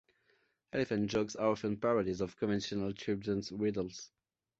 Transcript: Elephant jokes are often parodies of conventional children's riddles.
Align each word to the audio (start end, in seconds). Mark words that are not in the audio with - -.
Elephant 0.73 1.11
jokes 1.11 1.35
are 1.35 1.49
often 1.49 1.77
parodies 1.77 2.21
of 2.21 2.35
conventional 2.35 2.91
children's 2.91 3.51
riddles. 3.51 4.09